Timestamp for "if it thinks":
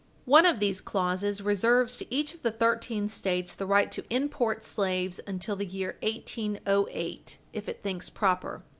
7.53-8.09